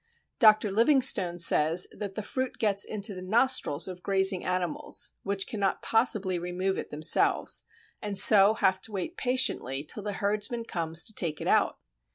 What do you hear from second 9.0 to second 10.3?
patiently till the